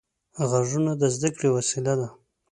[0.49, 2.07] غوږونه د زده کړې وسیله ده